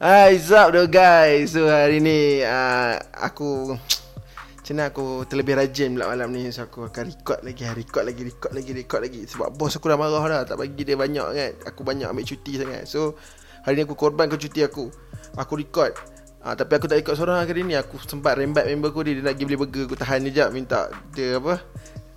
Hai, 0.00 0.40
sup 0.40 0.72
though 0.72 0.88
guys. 0.88 1.52
So 1.52 1.68
hari 1.68 2.00
ni 2.00 2.40
uh, 2.40 2.96
aku 3.20 3.76
macam 3.76 4.72
mana 4.72 4.88
aku 4.88 5.28
terlebih 5.28 5.60
rajin 5.60 5.92
pula 5.92 6.08
malam 6.08 6.32
ni. 6.32 6.48
So 6.48 6.64
aku 6.64 6.88
akan 6.88 7.12
record 7.12 7.44
lagi. 7.44 7.68
Record 7.68 8.08
lagi, 8.08 8.22
record 8.24 8.52
lagi, 8.56 8.70
record 8.72 9.00
lagi. 9.04 9.20
Sebab 9.28 9.52
bos 9.60 9.76
aku 9.76 9.92
dah 9.92 10.00
marah 10.00 10.24
dah. 10.24 10.42
Tak 10.48 10.56
bagi 10.56 10.88
dia 10.88 10.96
banyak 10.96 11.26
kan 11.36 11.52
Aku 11.68 11.84
banyak 11.84 12.08
ambil 12.08 12.24
cuti 12.24 12.56
sangat. 12.56 12.88
So 12.88 13.20
hari 13.60 13.76
ni 13.76 13.84
aku 13.84 13.92
korbankan 13.92 14.40
cuti 14.40 14.64
aku. 14.64 14.88
Aku 15.36 15.60
record. 15.60 15.92
Uh, 16.40 16.56
Tapi 16.56 16.80
aku 16.80 16.88
tak 16.88 17.04
record 17.04 17.20
seorang 17.20 17.44
hari 17.44 17.60
ni. 17.60 17.76
Aku 17.76 18.00
sempat 18.00 18.40
rembat 18.40 18.72
member 18.72 18.96
aku 18.96 19.04
dia 19.04 19.20
Dia 19.20 19.28
nak 19.28 19.36
pergi 19.36 19.44
beli 19.52 19.58
burger. 19.60 19.84
Aku 19.84 20.00
tahan 20.00 20.24
dia 20.24 20.32
jap. 20.32 20.56
Minta 20.56 20.88
dia 21.12 21.36
apa? 21.36 21.60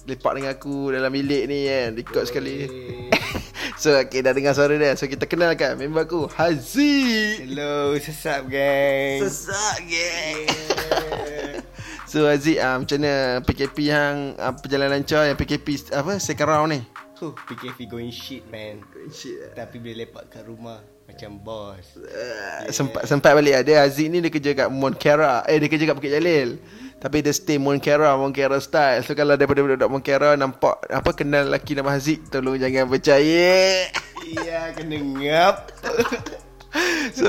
Lepak 0.08 0.40
dengan 0.40 0.56
aku 0.56 0.88
dalam 0.88 1.12
bilik 1.12 1.52
ni 1.52 1.68
kan. 1.68 2.00
Record 2.00 2.32
sekali 2.32 2.64
So 3.84 4.00
okay 4.00 4.24
dah 4.24 4.32
dengar 4.32 4.56
suara 4.56 4.80
dia. 4.80 4.96
So 4.96 5.12
kita 5.12 5.28
kenalkan 5.28 5.76
member 5.76 6.08
aku 6.08 6.32
Haziq 6.32 7.52
Hello, 7.52 7.92
sesap 8.00 8.48
gang. 8.48 9.20
Sesak 9.20 9.84
geng 9.84 10.48
So 12.16 12.24
Aziz 12.24 12.64
uh, 12.64 12.80
macam 12.80 13.04
mana 13.04 13.44
PKP 13.44 13.92
yang 13.92 14.40
uh, 14.40 14.56
perjalanan 14.56 15.04
lancar 15.04 15.28
Yang 15.28 15.36
PKP 15.44 15.68
apa 16.00 16.16
second 16.16 16.48
round 16.48 16.70
ni? 16.72 16.80
Huh, 17.20 17.36
PKP 17.36 17.92
going 17.92 18.08
shit 18.08 18.48
man. 18.48 18.80
Shit 19.12 19.52
Tapi 19.52 19.84
bila 19.84 20.08
lepak 20.08 20.32
kat 20.32 20.48
rumah 20.48 20.80
macam 21.04 21.36
bos. 21.44 22.00
uh, 22.00 22.64
Sempat 22.72 23.04
sempat 23.04 23.36
balik 23.36 23.68
ada 23.68 23.84
Aziz 23.84 24.08
ni 24.08 24.24
dia 24.24 24.32
kerja 24.32 24.64
kat 24.64 24.72
Monkera 24.72 25.44
Eh 25.44 25.60
dia 25.60 25.68
kerja 25.68 25.92
kat 25.92 25.96
Bukit 26.00 26.16
Jalil 26.16 26.56
Tapi 27.04 27.20
dia 27.20 27.36
stay 27.36 27.60
Monkera 27.60 28.16
Monkera 28.16 28.64
style 28.64 29.04
So 29.04 29.12
kalau 29.12 29.36
daripada 29.36 29.60
budak 29.60 29.92
Monkera 29.92 30.40
Nampak 30.40 30.88
apa 30.88 31.12
kenal 31.12 31.52
lelaki 31.52 31.76
nama 31.76 31.92
Haziq 31.92 32.32
Tolong 32.32 32.56
jangan 32.56 32.88
percaya 32.88 33.92
Iya, 34.24 34.72
kena 34.72 34.98
ngap. 35.04 35.56
So 37.20 37.28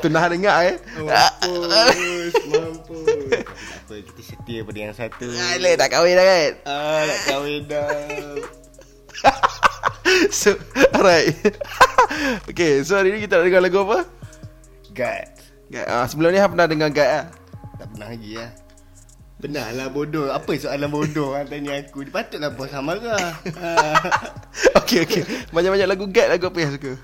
Tu 0.00 0.08
nak 0.08 0.32
dengar 0.32 0.66
eh 0.66 0.76
Mampus, 0.98 2.34
mampus. 2.48 3.28
Tak 3.30 3.44
apa, 3.86 3.94
kita 4.02 4.20
setia 4.24 4.58
pada 4.66 4.78
yang 4.80 4.96
satu. 4.96 5.28
Alah 5.30 5.72
tak 5.78 5.88
kahwin 5.92 6.16
dah 6.18 6.26
kan 6.26 6.52
Ah, 6.66 7.00
nak 7.06 7.20
kahwin 7.28 7.60
dah. 7.68 7.86
So 10.42 10.56
Alright 10.96 11.36
Okay 12.50 12.82
so 12.82 12.96
hari 12.98 13.14
ni 13.14 13.22
kita 13.22 13.38
nak 13.38 13.46
dengar 13.46 13.62
lagu 13.62 13.84
apa 13.84 14.08
Guts. 14.96 15.52
Guide. 15.72 15.88
Uh, 15.88 16.04
sebelum 16.08 16.34
ni 16.34 16.40
pernah 16.42 16.66
dengar 16.66 16.88
Guide 16.90 17.12
lah 17.12 17.26
Tak 17.78 17.86
pernah 17.94 18.08
lagi 18.10 18.32
lah. 18.40 18.50
Benar 19.42 19.74
lah 19.74 19.90
bodoh. 19.90 20.30
Apa 20.30 20.54
soalan 20.54 20.86
bodoh 20.86 21.34
kan 21.34 21.50
tanya 21.50 21.82
aku? 21.82 22.06
Dia 22.06 22.14
patutlah 22.14 22.50
bos 22.54 22.70
marah. 22.78 23.34
Ah. 23.58 23.98
Okay 24.84 25.02
okay 25.02 25.22
Banyak-banyak 25.50 25.88
lagu 25.88 26.04
Guide 26.06 26.30
lagu 26.30 26.46
apa 26.46 26.58
yang 26.62 26.72
suka 26.76 26.94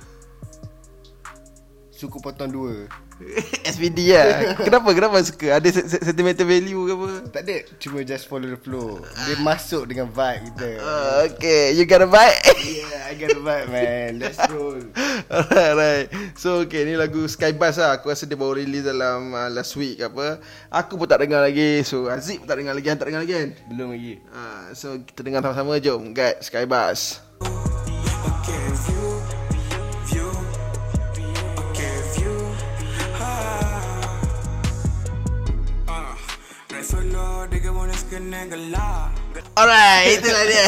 Suku 1.91 2.23
potong 2.23 2.55
dua. 2.55 2.87
SVD 3.75 4.15
lah. 4.15 4.55
Kenapa? 4.57 4.89
Kenapa 4.95 5.17
suka? 5.21 5.59
Ada 5.59 5.69
se- 5.71 5.89
se- 5.89 6.03
sentimental 6.03 6.47
value 6.47 6.87
ke 6.87 6.93
apa? 6.95 7.09
Tak 7.29 7.43
ada 7.43 7.57
Cuma 7.77 7.99
just 8.01 8.25
follow 8.25 8.47
the 8.47 8.57
flow. 8.57 9.03
Dia 9.27 9.37
masuk 9.39 9.91
dengan 9.91 10.07
vibe 10.07 10.41
kita. 10.49 10.69
Uh, 10.79 11.17
Okay. 11.29 11.75
You 11.75 11.83
got 11.85 12.01
a 12.01 12.09
vibe? 12.09 12.39
Yeah 12.79 13.11
I 13.11 13.15
got 13.15 13.35
a 13.35 13.41
vibe 13.41 13.69
man. 13.69 14.11
Let's 14.19 14.39
roll. 14.49 14.79
Alright, 15.31 16.07
So 16.35 16.63
okay 16.63 16.87
ni 16.87 16.95
lagu 16.95 17.27
Skybus 17.27 17.77
lah. 17.77 17.99
Aku 17.99 18.09
rasa 18.09 18.23
dia 18.23 18.39
baru 18.39 18.55
release 18.55 18.87
dalam 18.87 19.31
uh, 19.31 19.51
last 19.51 19.75
week 19.75 19.99
ke 19.99 20.07
apa. 20.07 20.39
Aku 20.71 20.95
pun 20.95 21.07
tak 21.07 21.19
dengar 21.21 21.43
lagi. 21.43 21.83
So 21.83 22.07
Aziz 22.07 22.39
pun 22.39 22.47
tak 22.47 22.63
dengar 22.63 22.73
lagi. 22.73 22.87
Han 22.87 22.97
tak 22.97 23.11
dengar 23.11 23.23
lagi 23.23 23.35
kan? 23.35 23.49
Belum 23.67 23.89
lagi. 23.93 24.15
Uh, 24.31 24.71
So 24.73 24.95
kita 25.03 25.21
dengar 25.21 25.43
sama-sama. 25.43 25.77
Jom 25.79 26.11
Guide 26.11 26.39
Skybus 26.41 27.19
Okay, 28.19 29.18
kena. 38.07 39.11
Alright 39.59 40.15
Itulah 40.19 40.45
dia. 40.47 40.67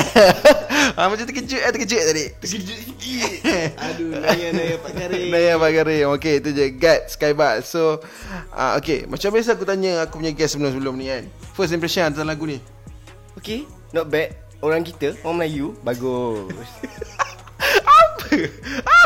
Uh, 0.98 1.06
Macam 1.10 1.24
terkejut 1.26 1.60
eh 1.62 1.70
Terkejut 1.70 2.02
tadi. 2.02 2.24
Terkejut 2.42 2.78
sikit. 2.86 3.32
Aduh 3.86 4.18
Naya-naya 4.18 4.74
Pak 4.82 4.92
Karim. 4.94 5.28
Naya 5.30 5.52
Pak 5.58 5.70
Karim. 5.70 6.06
Okay 6.18 6.34
itu 6.42 6.50
je. 6.50 6.66
Guide 6.74 7.06
Skybus. 7.06 7.70
So 7.70 8.02
uh, 8.54 8.72
Okay 8.78 9.06
Macam 9.06 9.30
biasa 9.30 9.54
aku 9.54 9.66
tanya 9.66 10.06
Aku 10.06 10.18
punya 10.18 10.34
guest 10.34 10.58
sebelum-sebelum 10.58 10.94
ni 10.98 11.06
kan. 11.10 11.24
First 11.54 11.74
impression 11.74 12.10
tentang 12.10 12.30
lagu 12.30 12.46
ni. 12.46 12.58
Okay 13.38 13.66
Not 13.94 14.10
bad. 14.10 14.34
Orang 14.60 14.82
kita 14.82 15.14
Orang 15.22 15.42
Melayu 15.42 15.74
Bagus. 15.82 16.50
Apa? 18.00 18.99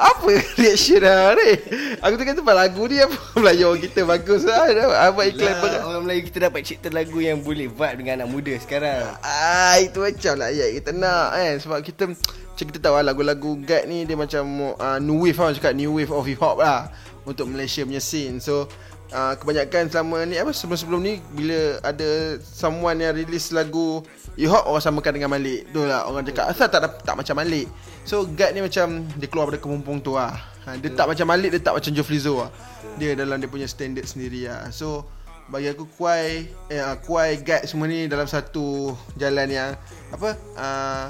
Apa 0.00 0.32
reaction 0.56 1.04
lah 1.04 1.36
ni 1.36 1.60
Aku 2.00 2.16
tengah 2.16 2.32
tempat 2.32 2.56
lagu 2.56 2.88
ni 2.88 2.96
Apa 3.04 3.12
Melayu 3.36 3.68
orang 3.68 3.84
kita 3.84 4.00
bagus 4.08 4.48
lah 4.48 4.72
Apa 5.12 5.28
iklan 5.28 5.60
lah, 5.60 5.84
Orang 5.84 6.08
Melayu 6.08 6.24
kita 6.24 6.48
dapat 6.48 6.64
cipta 6.64 6.88
lagu 6.88 7.20
Yang 7.20 7.44
boleh 7.44 7.68
vibe 7.68 7.96
dengan 8.00 8.24
anak 8.24 8.28
muda 8.32 8.54
sekarang. 8.56 9.12
Ah 9.20 9.76
itu 9.76 10.00
macam 10.00 10.34
lah 10.40 10.48
ayat 10.48 10.70
kita 10.80 10.90
nak 10.96 11.26
kan? 11.36 11.54
Sebab 11.60 11.78
kita 11.84 12.02
macam 12.08 12.64
kita 12.64 12.78
tahu 12.80 12.94
lah 12.96 13.04
lagu-lagu 13.12 13.50
guide 13.60 13.86
ni 13.88 14.04
dia 14.04 14.16
macam 14.16 14.76
uh, 14.76 14.98
new 15.00 15.24
wave 15.24 15.36
lah 15.36 15.52
cakap 15.56 15.72
new 15.76 15.96
wave 15.96 16.12
of 16.12 16.24
hip 16.24 16.40
hop 16.40 16.60
lah 16.60 16.88
untuk 17.28 17.48
Malaysia 17.48 17.84
punya 17.84 18.00
scene. 18.00 18.40
So 18.40 18.68
uh, 19.12 19.34
kebanyakan 19.38 19.90
selama 19.90 20.24
ni 20.26 20.38
apa 20.38 20.50
sebelum-sebelum 20.54 21.00
ni 21.02 21.14
bila 21.34 21.78
ada 21.82 22.38
someone 22.40 22.98
yang 22.98 23.14
release 23.14 23.50
lagu 23.54 24.02
hop 24.40 24.64
orang 24.66 24.82
samakan 24.82 25.12
dengan 25.20 25.30
Malik. 25.30 25.68
Tu 25.70 25.80
lah 25.84 26.08
orang 26.08 26.24
cakap 26.24 26.48
asal 26.48 26.66
tak 26.70 27.04
tak 27.04 27.14
macam 27.14 27.34
Malik. 27.36 27.66
So 28.08 28.24
guide 28.24 28.56
ni 28.56 28.64
macam 28.64 29.04
dia 29.20 29.28
keluar 29.28 29.52
dari 29.52 29.60
kemumpung 29.60 30.00
tu 30.00 30.16
lah. 30.16 30.34
Ha, 30.64 30.76
dia 30.80 30.90
tak 30.92 31.10
macam 31.10 31.26
Malik 31.28 31.50
dia 31.52 31.60
tak 31.60 31.76
macam 31.76 31.90
Joe 31.92 32.06
Flizzo 32.06 32.40
lah. 32.40 32.50
Dia 32.96 33.12
dalam 33.12 33.36
dia 33.36 33.50
punya 33.50 33.68
standard 33.68 34.06
sendiri 34.08 34.48
lah. 34.48 34.72
So 34.72 35.04
bagi 35.50 35.66
aku 35.66 35.84
Kuai 35.98 36.46
eh 36.70 36.78
uh, 36.78 36.96
Kuai 37.02 37.42
Guide 37.42 37.66
semua 37.66 37.90
ni 37.90 38.06
dalam 38.06 38.30
satu 38.30 38.94
jalan 39.18 39.50
yang 39.50 39.74
apa 40.14 40.38
uh, 40.54 41.04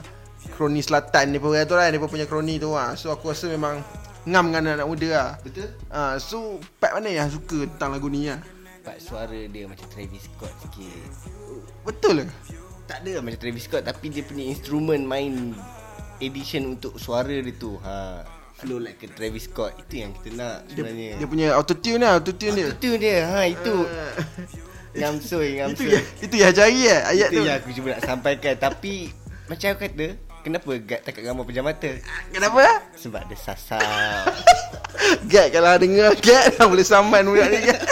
kroni 0.57 0.81
selatan 0.81 1.37
ni 1.37 1.39
pun 1.39 1.53
tu 1.69 1.77
lah 1.77 1.93
dia 1.93 2.01
pun 2.01 2.09
punya 2.09 2.25
kroni 2.25 2.57
tu 2.57 2.73
lah. 2.73 2.97
So 2.97 3.13
aku 3.13 3.31
rasa 3.31 3.53
memang 3.53 3.85
ngam 4.29 4.53
dengan 4.53 4.77
anak 4.77 4.87
muda 4.89 5.09
lah. 5.09 5.31
Betul? 5.41 5.69
Uh, 5.89 6.15
so 6.21 6.61
part 6.77 6.93
mana 6.97 7.09
yang 7.09 7.29
suka 7.33 7.65
tentang 7.65 7.97
lagu 7.97 8.09
ni 8.13 8.29
lah? 8.29 8.41
Part 8.81 8.97
suara 9.01 9.37
dia 9.37 9.69
macam 9.69 9.85
Travis 9.93 10.25
Scott 10.25 10.53
sikit 10.65 11.05
Betul 11.85 12.25
ke? 12.25 12.33
Tak 12.89 13.05
ada 13.05 13.21
lah 13.21 13.23
macam 13.29 13.37
Travis 13.37 13.69
Scott 13.69 13.85
Tapi 13.85 14.09
dia 14.09 14.25
punya 14.25 14.49
instrumen 14.49 15.05
main 15.05 15.53
Edition 16.17 16.77
untuk 16.77 16.97
suara 16.97 17.29
dia 17.29 17.53
tu 17.61 17.77
ha, 17.85 18.25
Flow 18.57 18.81
like 18.81 19.05
a 19.05 19.09
Travis 19.13 19.53
Scott 19.53 19.77
Itu 19.85 20.01
yang 20.01 20.17
kita 20.17 20.33
nak 20.33 20.65
Dia, 20.65 20.81
sebenarnya 20.81 21.11
dia 21.21 21.27
punya 21.29 21.47
autotune 21.61 22.01
lah, 22.01 22.13
autotune 22.17 22.57
dia. 22.57 22.67
Itu 22.73 22.91
dia 22.97 23.19
ha, 23.29 23.39
Itu 23.45 23.75
Ngamsoy 25.01 25.49
Itu 25.53 25.57
Ngamsoy 25.61 25.91
ya, 25.93 26.01
itu 26.25 26.35
yang 26.41 26.53
cari 26.57 26.81
eh 26.89 27.01
ayat 27.05 27.29
Itu 27.29 27.37
tu. 27.37 27.45
yang 27.45 27.57
aku 27.61 27.69
cuba 27.77 27.89
nak 28.01 28.03
sampaikan 28.09 28.55
Tapi 28.57 28.95
Macam 29.45 29.69
aku 29.77 29.81
kata 29.93 30.09
Kenapa 30.41 30.73
Gad 30.81 31.01
takat 31.05 31.21
gambar 31.21 31.45
pejam 31.45 31.65
mata? 31.69 31.91
Kenapa? 32.33 32.65
Sebab 32.97 33.29
dia 33.29 33.37
sasar 33.37 33.81
Gad 35.31 35.53
kalau 35.53 35.77
dengar 35.77 36.17
Gad 36.17 36.57
dah 36.57 36.65
boleh 36.65 36.87
saman 36.87 37.29
budak 37.29 37.49
ni 37.53 37.59
Gad. 37.69 37.81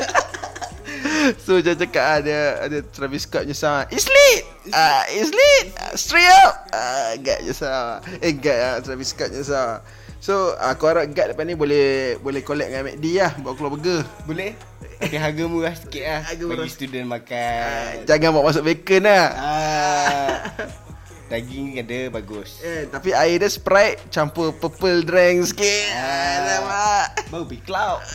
So 1.44 1.60
macam 1.60 1.76
cakap 1.76 2.04
ah, 2.08 2.19
dia 2.25 2.41
ada 2.56 2.78
Travis 2.88 3.28
Scott 3.28 3.44
punya 3.44 3.53
sound 3.53 3.84
It's 3.92 4.08
lit! 4.08 4.48
Uh, 4.72 5.03
It's 5.12 5.28
lit! 5.28 5.76
Uh, 5.76 5.92
Straight 5.92 6.31
up! 6.47 6.72
Uh, 6.72 7.20
Gad 7.20 7.44
je 7.44 7.53
sound. 7.53 8.00
Eh 8.25 8.32
Gad 8.32 8.56
uh, 8.56 8.76
Travis 8.81 9.12
Scott 9.12 9.28
punya 9.28 9.44
sound. 9.44 9.84
So 10.25 10.56
aku 10.56 10.88
harap 10.88 11.04
Gad 11.12 11.37
depan 11.37 11.53
ni 11.53 11.53
boleh 11.53 12.16
Boleh 12.25 12.41
collect 12.41 12.72
dengan 12.72 12.88
McD 12.88 13.06
lah 13.20 13.32
Bawa 13.44 13.53
keluar 13.60 13.72
burger. 13.76 14.00
Boleh? 14.25 14.56
Tapi 14.98 15.16
harga 15.20 15.44
murah 15.44 15.75
sikit 15.76 16.03
lah 16.03 16.20
Harga 16.32 16.44
Bagi 16.48 16.72
student 16.72 17.06
makan. 17.12 18.08
Jangan 18.08 18.28
bawa 18.32 18.44
masuk 18.48 18.64
bacon 18.64 19.03
lah 19.04 19.26
ah, 19.37 20.32
Daging 21.28 21.76
ada 21.76 22.08
bagus. 22.08 22.64
Eh, 22.64 22.88
tapi 22.88 23.12
air 23.12 23.36
dia 23.36 23.52
Sprite 23.52 24.08
Campur 24.08 24.48
purple 24.56 25.04
drink 25.04 25.44
sikit. 25.52 25.92
Ah. 25.92 26.40
Alamak 26.40 27.06
Bau 27.28 27.44
big 27.44 27.60
cloud 27.68 28.00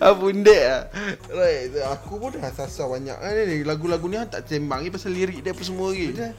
Ah 0.00 0.16
bundek 0.16 0.64
lah 0.64 0.88
Right 1.28 1.76
Aku 2.00 2.16
pun 2.16 2.32
dah 2.32 2.48
sasar 2.50 2.88
banyak. 2.88 3.12
Kan 3.12 3.36
ni 3.36 3.60
Lagu-lagu 3.68 4.08
ni 4.08 4.16
tak 4.32 4.48
sembang 4.48 4.80
ni 4.80 4.88
Pasal 4.88 5.12
lirik 5.12 5.44
dia 5.44 5.52
apa 5.52 5.60
semua 5.60 5.92
lagi. 5.92 6.16
Betul. 6.16 6.32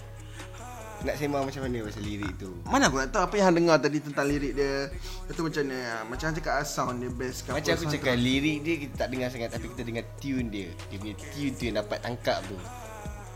Nak 1.02 1.16
sembang 1.18 1.44
macam 1.50 1.62
mana 1.66 1.78
pasal 1.86 2.04
lirik 2.06 2.34
tu? 2.38 2.50
Mana 2.70 2.90
aku 2.90 3.02
nak 3.02 3.10
tahu 3.10 3.26
Apa 3.26 3.34
yang 3.38 3.46
hang 3.50 3.58
dengar 3.58 3.78
tadi 3.82 3.98
Tentang 4.02 4.26
lirik 4.26 4.54
dia? 4.54 4.90
Itu 5.30 5.42
macam 5.46 5.62
mana 5.66 5.80
Macam 6.06 6.26
hang 6.30 6.38
cakap 6.38 6.54
ah, 6.62 6.66
Sound 6.66 7.02
dia 7.02 7.10
best 7.10 7.46
ke 7.46 7.50
Macam 7.54 7.74
apa, 7.74 7.78
aku 7.82 7.86
cakap 7.90 8.16
lirik 8.18 8.58
dia 8.62 8.76
kita 8.86 8.94
tak 8.98 9.08
dengar 9.10 9.28
sangat 9.34 9.50
Tapi 9.50 9.66
kita 9.74 9.82
dengar 9.86 10.06
tune 10.22 10.48
dia. 10.50 10.70
Dia 10.90 10.98
punya 11.02 11.16
tune 11.18 11.54
tu 11.58 11.64
yang 11.70 11.78
dapat 11.82 11.98
tangkap 12.02 12.38
tu 12.46 12.54
tu. 12.54 12.91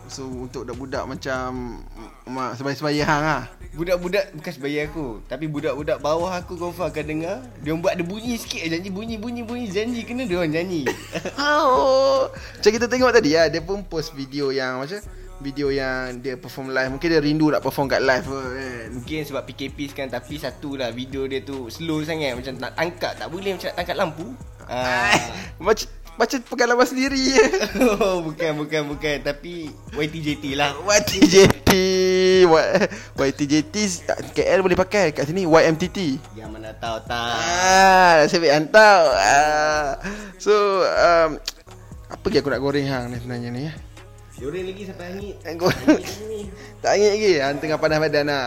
So 0.06 0.22
untuk 0.26 0.62
budak-budak 0.66 1.04
macam 1.06 1.82
Mak 2.26 2.58
sebaya-sebaya 2.58 3.02
hang 3.06 3.22
lah. 3.22 3.42
Budak-budak 3.74 4.34
bukan 4.34 4.52
sebaya 4.54 4.86
aku. 4.86 5.22
Tapi 5.26 5.46
budak-budak 5.46 5.98
bawah 6.02 6.34
aku 6.34 6.58
confirm 6.58 6.90
akan 6.90 7.04
dengar. 7.06 7.38
Dia 7.62 7.74
buat 7.74 7.92
ada 7.94 8.02
bunyi 8.06 8.34
sikit 8.38 8.66
Janji 8.66 8.90
bunyi 8.90 9.14
bunyi 9.18 9.42
bunyi. 9.42 9.66
Janji 9.70 10.02
kena 10.06 10.26
dia 10.26 10.38
orang 10.38 10.54
nyanyi. 10.54 10.86
Oh 11.42 12.30
Macam 12.30 12.70
kita 12.70 12.86
tengok 12.90 13.12
tadi 13.14 13.36
ya 13.36 13.46
Dia 13.46 13.62
pun 13.62 13.84
post 13.86 14.16
video 14.16 14.50
yang 14.50 14.82
Macam 14.82 14.98
video 15.36 15.68
yang 15.68 16.16
dia 16.24 16.34
perform 16.40 16.72
live. 16.72 16.90
Mungkin 16.96 17.08
dia 17.12 17.20
rindu 17.20 17.52
nak 17.52 17.60
perform 17.60 17.86
kat 17.86 18.00
live 18.02 18.24
pun 18.24 18.42
kan. 18.42 18.86
Mungkin 18.90 19.20
sebab 19.26 19.42
PKP 19.46 19.78
sekarang 19.92 20.10
Tapi 20.10 20.34
satu 20.40 20.74
lah 20.78 20.90
Video 20.90 21.26
dia 21.30 21.42
tu 21.42 21.70
Slow 21.70 22.02
sangat. 22.02 22.34
Macam 22.34 22.56
nak 22.58 22.72
tangkap 22.74 23.12
Tak 23.18 23.28
boleh 23.28 23.54
macam 23.54 23.68
nak 23.70 23.76
tangkap 23.76 23.96
lampu. 23.98 24.26
Ah. 24.66 25.14
Macam 25.62 25.86
macam 26.16 26.40
pengalaman 26.48 26.88
sendiri 26.88 27.20
je 27.20 27.44
oh, 28.00 28.24
Bukan 28.24 28.64
bukan 28.64 28.82
bukan 28.88 29.16
Tapi 29.20 29.68
YTJT 29.92 30.56
lah 30.56 30.72
YTJT 30.80 31.70
YTJT 33.12 33.76
KL 34.32 34.60
boleh 34.64 34.76
pakai 34.80 35.12
Kat 35.12 35.28
sini 35.28 35.44
YMTT 35.44 35.98
Yang 36.32 36.50
mana 36.50 36.72
tahu 36.80 36.96
tak 37.04 37.36
Ah, 37.36 38.24
saya 38.24 38.38
ambil 38.40 38.52
hantar. 38.56 39.00
Ah. 39.18 39.90
So, 40.40 40.52
um, 40.84 41.30
apa 42.06 42.24
lagi 42.30 42.38
aku 42.40 42.50
nak 42.52 42.62
goreng 42.62 42.86
hang 42.88 43.12
ni 43.12 43.16
sebenarnya 43.20 43.48
ni 43.52 43.60
ya? 43.68 43.72
Goreng 44.40 44.64
lagi 44.68 44.82
sampai 44.88 45.06
hangit 45.12 45.36
Aku 45.44 45.66
tak 46.82 46.90
angin 46.96 47.10
lagi. 47.12 47.32
Hang 47.42 47.56
tengah 47.60 47.78
panas 47.80 47.98
badan 48.00 48.24
lah. 48.30 48.46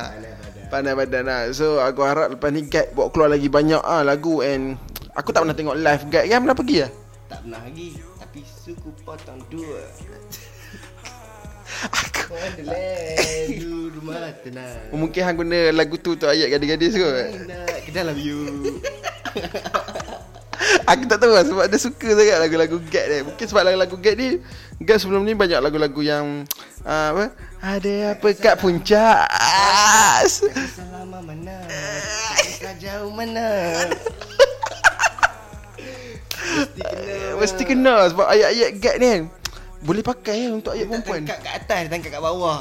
Panas 0.70 0.94
badan 0.96 1.24
lah. 1.28 1.42
So, 1.52 1.82
aku 1.82 2.02
harap 2.06 2.34
lepas 2.34 2.50
ni 2.54 2.66
guide 2.66 2.94
bawa 2.96 3.12
keluar 3.14 3.30
lagi 3.30 3.50
banyak 3.50 3.82
ah 3.82 4.02
lagu 4.06 4.42
and 4.42 4.78
aku 5.14 5.34
tak 5.34 5.44
pernah 5.44 5.58
tengok 5.58 5.78
live 5.78 6.04
guide. 6.08 6.28
Yang 6.30 6.40
pernah 6.46 6.58
pergi 6.58 6.78
lah? 6.86 6.92
Tak 7.30 7.46
pernah 7.46 7.62
lagi 7.62 7.94
Tapi 8.18 8.40
suku 8.42 8.90
potong 9.06 9.38
dua 9.54 9.86
Aku 11.94 12.34
Wanderland 12.34 13.62
Rumah 13.96 14.34
tenang 14.42 14.90
Mungkin 14.98 15.22
hang 15.22 15.38
guna 15.38 15.70
lagu 15.70 16.02
tu 16.02 16.18
untuk 16.18 16.34
ayat 16.34 16.50
gadis-gadis 16.50 16.98
kot. 16.98 17.46
Nak 17.46 17.86
ke 17.86 17.94
dalam 17.94 18.18
you 18.18 18.42
Aku 20.90 21.06
tak 21.06 21.22
tahu 21.22 21.32
lah 21.32 21.46
sebab 21.46 21.66
dia 21.70 21.80
suka 21.80 22.18
sangat 22.18 22.38
lagu-lagu 22.42 22.82
Gad 22.90 23.06
ni. 23.08 23.18
Mungkin 23.22 23.46
sebab 23.46 23.64
lagu-lagu 23.64 23.96
Gad 24.02 24.16
ni 24.18 24.28
Gad 24.82 24.98
sebelum 24.98 25.22
ni 25.22 25.38
banyak 25.38 25.62
lagu-lagu 25.62 26.02
yang 26.02 26.50
uh, 26.84 27.08
apa? 27.14 27.26
Ada 27.62 28.18
apa 28.18 28.28
kat 28.34 28.58
puncak? 28.58 29.30
Selama 30.28 31.22
mana 31.22 31.62
jauh 32.80 33.12
mana 33.12 33.76
Mesti 36.60 36.82
kena. 36.82 37.36
Mesti 37.36 37.64
kena 37.64 37.96
sebab 38.08 38.26
ayat-ayat 38.26 38.70
Gad 38.78 38.98
ni 38.98 39.08
kan 39.08 39.24
boleh 39.80 40.04
pakai 40.04 40.44
ya 40.44 40.50
untuk 40.52 40.76
ayat 40.76 40.84
Tak 40.84 40.92
perempuan. 40.92 41.22
tangkap 41.24 41.40
kat 41.40 41.54
atas 41.56 41.82
Tangkap 41.88 42.12
kat 42.12 42.22
bawah. 42.22 42.58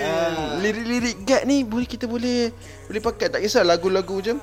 Ah, 0.00 0.54
lirik-lirik 0.56 1.16
Gad 1.22 1.42
ni 1.42 1.66
boleh 1.66 1.82
kita 1.82 2.06
boleh 2.06 2.54
boleh 2.86 3.02
pakai. 3.02 3.26
Tak 3.26 3.42
kisah 3.42 3.62
lagu-lagu 3.62 4.14
macam 4.16 4.38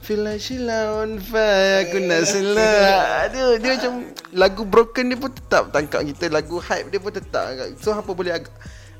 Feel 0.00 0.22
like 0.22 0.38
Sheila 0.38 0.96
on 0.96 1.18
fire 1.18 1.84
Aku 1.84 2.00
nak 2.00 2.24
sela 2.24 2.72
Dia, 3.34 3.58
dia 3.58 3.70
macam 3.76 3.92
Lagu 4.32 4.62
broken 4.64 5.06
dia 5.06 5.18
pun 5.18 5.28
tetap 5.28 5.68
Tangkap 5.68 6.00
kita 6.02 6.32
Lagu 6.32 6.56
hype 6.56 6.88
dia 6.88 6.98
pun 6.98 7.12
tetap 7.12 7.44
So 7.76 7.92
apa 7.92 8.08
boleh 8.08 8.32
ag- 8.32 8.50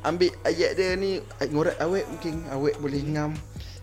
Ambil 0.03 0.29
ayat 0.43 0.77
dia 0.77 0.93
ni 0.95 1.19
Ngorat 1.41 1.79
awet 1.79 2.05
mungkin 2.05 2.45
Awet 2.47 2.77
boleh 2.77 3.01
ngam 3.07 3.33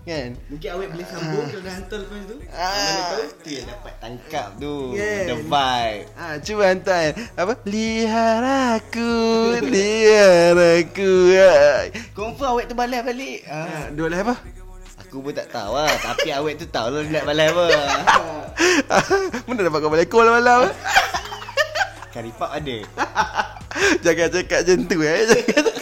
Kan 0.08 0.40
Mungkin 0.48 0.70
awet 0.72 0.88
boleh 0.96 1.08
sambung 1.12 1.46
Kalau 1.52 1.64
dah 1.68 1.74
hantar 1.76 2.00
lepas 2.00 2.20
tu 2.24 2.36
Ah. 2.56 2.72
Mana 2.72 3.02
tahu 3.04 3.22
yang 3.44 3.68
dapat 3.68 3.94
tangkap 4.00 4.48
tu 4.56 4.76
Yeah. 4.96 5.24
The 5.28 5.36
vibe 5.44 6.04
Ah, 6.16 6.36
cuba 6.40 6.64
hantar 6.72 7.04
apa? 7.36 7.54
Lihat 7.68 8.40
aku, 8.80 9.14
lihat 9.68 10.56
aku. 10.56 11.12
Ah, 11.36 11.80
Confirm 12.16 12.56
awet 12.56 12.72
tu 12.72 12.76
balas 12.80 13.04
balik 13.04 13.44
ah. 13.52 13.92
dua 13.92 14.08
live 14.08 14.24
apa? 14.24 14.36
Aku 15.04 15.20
pun 15.20 15.36
tak 15.36 15.52
tahu 15.52 15.76
lah 15.76 15.92
Tapi 15.92 16.32
awet 16.32 16.56
tu 16.56 16.68
tahu 16.72 16.88
lah 16.88 17.02
Dia 17.04 17.12
nak 17.12 17.26
balas 17.28 17.48
apa 17.52 17.66
Mana 19.52 19.60
dapat 19.60 19.80
kau 19.84 19.92
balik 19.92 20.08
call 20.08 20.32
malam? 20.32 20.72
Karipap 22.16 22.56
ada 22.56 22.78
Jangan 24.04 24.28
cakap 24.34 24.60
macam 24.66 24.80
tu 24.90 24.98
eh. 25.06 25.20
Jangan 25.22 25.62
cakap. 25.68 25.77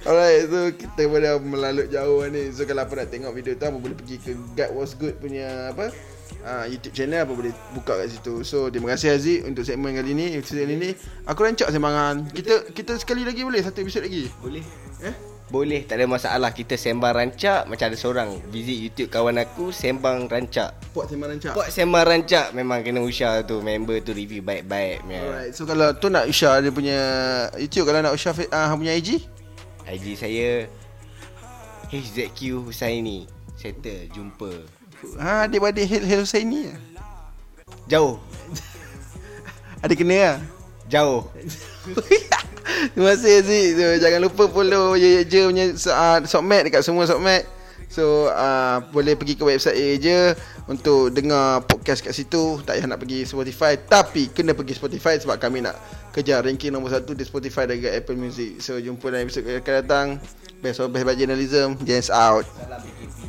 Alright, 0.00 0.48
so 0.48 0.72
kita 0.72 1.02
dah 1.12 1.36
melalut 1.36 1.92
jauh 1.92 2.24
ni. 2.32 2.48
So 2.56 2.64
kalau 2.64 2.88
apa 2.88 3.04
nak 3.04 3.12
tengok 3.12 3.36
video 3.36 3.52
tu 3.52 3.68
apa 3.68 3.76
boleh 3.76 3.96
pergi 3.96 4.16
ke 4.16 4.32
God 4.56 4.70
Was 4.72 4.96
Good 4.96 5.20
punya 5.20 5.76
apa? 5.76 5.92
Uh, 6.40 6.64
YouTube 6.72 6.96
channel 6.96 7.28
apa 7.28 7.32
boleh 7.36 7.52
buka 7.76 8.00
kat 8.00 8.08
situ. 8.08 8.40
So 8.40 8.72
terima 8.72 8.96
kasih 8.96 9.12
Aziz 9.12 9.44
untuk 9.44 9.60
segmen 9.60 9.92
kali 9.92 10.16
ni, 10.16 10.40
kali 10.40 10.76
ni. 10.80 10.90
Aku 11.28 11.44
rancak 11.44 11.68
sembangan. 11.68 12.32
Kita 12.32 12.72
kita 12.72 12.96
sekali 12.96 13.28
lagi 13.28 13.44
boleh 13.44 13.60
satu 13.60 13.84
episod 13.84 14.00
lagi. 14.00 14.32
Boleh 14.40 14.64
Eh? 15.04 15.14
Boleh 15.50 15.82
tak 15.82 15.98
ada 15.98 16.06
masalah 16.06 16.54
Kita 16.54 16.78
sembang 16.78 17.10
rancak 17.10 17.66
Macam 17.66 17.90
ada 17.90 17.98
seorang 17.98 18.38
Visit 18.54 18.78
YouTube 18.78 19.10
kawan 19.10 19.34
aku 19.42 19.74
Sembang 19.74 20.30
rancak 20.30 20.78
Pot 20.94 21.10
sembang 21.10 21.34
rancak. 21.34 21.58
Buat 21.58 21.74
sembang 21.74 22.06
rancak 22.06 22.46
Memang 22.54 22.86
kena 22.86 23.02
usah 23.02 23.42
tu 23.42 23.58
Member 23.58 23.98
tu 23.98 24.14
review 24.14 24.46
baik-baik. 24.46 25.02
Alright, 25.02 25.50
so 25.50 25.66
kalau 25.66 25.90
tu 25.98 26.06
nak 26.06 26.30
Usha 26.30 26.62
dia 26.62 26.70
punya 26.70 26.98
YouTube 27.58 27.90
kalau 27.90 27.98
nak 27.98 28.14
Usha 28.14 28.30
uh, 28.30 28.70
punya 28.78 28.94
IG 28.94 29.26
IG 29.90 30.14
saya 30.14 30.70
HZQ 31.90 32.70
Husaini 32.70 33.26
Settle 33.58 34.06
Jumpa. 34.14 34.50
Ha 35.18 35.50
dia 35.50 35.58
badi 35.58 35.82
Hil 35.82 36.06
Hil 36.06 36.22
Husaini 36.22 36.70
Jauh. 37.90 38.22
Ada 39.82 39.94
kena 39.98 40.14
lah? 40.14 40.38
Jauh. 40.86 41.26
Terima 42.94 43.18
kasih 43.18 43.42
Aziz. 43.42 43.74
So, 43.74 43.86
Jangan 43.98 44.20
lupa 44.22 44.44
follow 44.46 44.94
Ye 44.94 45.20
Ye 45.20 45.22
Je 45.26 45.40
punya 45.50 45.66
uh, 45.74 46.18
Sokmat 46.22 46.70
dekat 46.70 46.86
semua 46.86 47.10
Sokmat. 47.10 47.42
So 47.90 48.30
uh, 48.30 48.86
boleh 48.94 49.18
pergi 49.18 49.34
ke 49.34 49.42
website 49.42 49.74
Ye 49.74 49.86
Ye 49.94 49.96
Je 49.98 50.18
Untuk 50.70 51.10
dengar 51.10 51.66
podcast 51.66 52.06
kat 52.06 52.14
situ. 52.14 52.62
Tak 52.62 52.78
payah 52.78 52.86
nak 52.86 53.02
pergi 53.02 53.26
Spotify 53.26 53.74
Tapi 53.74 54.30
kena 54.30 54.54
pergi 54.54 54.78
Spotify 54.78 55.18
Sebab 55.18 55.42
kami 55.42 55.66
nak 55.66 55.74
kejar 56.10 56.42
ranking 56.42 56.74
nombor 56.74 56.90
satu 56.90 57.14
Di 57.14 57.24
Spotify 57.26 57.66
dan 57.70 57.78
juga 57.78 57.94
Apple 57.94 58.18
Music. 58.18 58.58
So 58.62 58.76
jumpa 58.78 59.10
dalam 59.10 59.26
episod 59.26 59.46
akan 59.46 59.74
datang. 59.86 60.06
Best 60.60 60.82
of 60.82 60.92
best 60.92 61.08
by 61.08 61.16
journalism. 61.16 61.78
Jens 61.86 62.12
out. 62.12 62.44
Salam 62.44 62.82
BKP 62.84 63.19